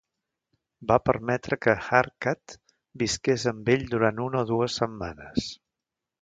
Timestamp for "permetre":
1.09-1.57